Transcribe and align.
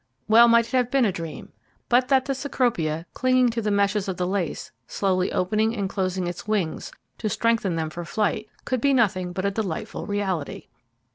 Well 0.27 0.47
might 0.47 0.65
it 0.65 0.71
have 0.75 0.89
been 0.89 1.05
a 1.05 1.11
dream, 1.11 1.51
but 1.87 2.07
that 2.07 2.25
the 2.25 2.33
Cecropia, 2.33 3.05
clinging 3.13 3.51
to 3.51 3.61
the 3.61 3.69
meshes 3.69 4.07
of 4.07 4.17
the 4.17 4.25
lace, 4.25 4.71
slowly 4.87 5.31
opening 5.31 5.75
and 5.75 5.87
closing 5.87 6.25
its 6.25 6.47
wings 6.47 6.91
to 7.19 7.29
strengthen 7.29 7.75
them 7.75 7.91
for 7.91 8.03
flight, 8.03 8.49
could 8.65 8.81
be 8.81 8.95
nothing 8.95 9.31
but 9.31 9.45
a 9.45 9.51
delightful 9.51 10.07
reality. 10.07 10.69